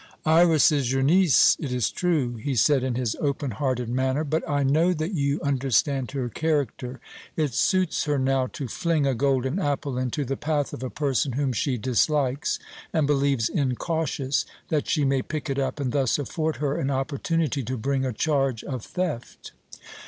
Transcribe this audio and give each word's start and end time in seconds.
"Iras 0.25 0.71
is 0.71 0.91
your 0.91 1.03
niece, 1.03 1.55
it 1.59 1.71
is 1.71 1.91
true," 1.91 2.33
he 2.37 2.55
said 2.55 2.81
in 2.81 2.95
his 2.95 3.15
open 3.21 3.51
hearted 3.51 3.87
manner, 3.87 4.23
"but 4.23 4.41
I 4.49 4.63
know 4.63 4.93
that 4.93 5.13
you 5.13 5.39
understand 5.43 6.09
her 6.09 6.27
character. 6.27 6.99
It 7.37 7.53
suits 7.53 8.05
her 8.05 8.17
now 8.17 8.47
to 8.47 8.67
fling 8.67 9.05
a 9.05 9.13
golden 9.13 9.59
apple 9.59 9.99
into 9.99 10.25
the 10.25 10.35
path 10.35 10.73
of 10.73 10.81
a 10.81 10.89
person 10.89 11.33
whom 11.33 11.53
she 11.53 11.77
dislikes 11.77 12.57
and 12.91 13.05
believes 13.05 13.47
incautious, 13.47 14.43
that 14.69 14.87
she 14.89 15.05
may 15.05 15.21
pick 15.21 15.51
it 15.51 15.59
up 15.59 15.79
and 15.79 15.91
thus 15.91 16.17
afford 16.17 16.55
her 16.55 16.79
an 16.79 16.89
opportunity 16.89 17.61
to 17.61 17.77
bring 17.77 18.03
a 18.03 18.11
charge 18.11 18.63
of 18.63 18.83
theft." 18.83 19.51